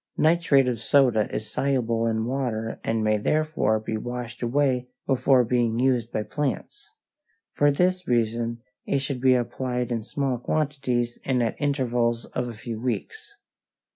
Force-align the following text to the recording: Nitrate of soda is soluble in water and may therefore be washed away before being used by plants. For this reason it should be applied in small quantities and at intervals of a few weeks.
Nitrate 0.17 0.67
of 0.67 0.79
soda 0.79 1.31
is 1.31 1.51
soluble 1.51 2.07
in 2.07 2.25
water 2.25 2.79
and 2.83 3.03
may 3.03 3.19
therefore 3.19 3.79
be 3.79 3.97
washed 3.97 4.41
away 4.41 4.87
before 5.05 5.43
being 5.45 5.77
used 5.77 6.11
by 6.11 6.23
plants. 6.23 6.89
For 7.53 7.69
this 7.69 8.07
reason 8.07 8.63
it 8.83 8.97
should 8.97 9.21
be 9.21 9.35
applied 9.35 9.91
in 9.91 10.01
small 10.01 10.39
quantities 10.39 11.19
and 11.23 11.43
at 11.43 11.55
intervals 11.59 12.25
of 12.33 12.47
a 12.47 12.53
few 12.55 12.81
weeks. 12.81 13.35